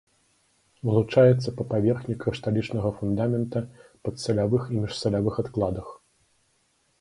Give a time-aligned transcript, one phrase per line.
[0.87, 3.59] Вылучаецца па паверхні крышталічнага фундамента,
[4.09, 5.87] падсалявых і міжсалявых адкладах.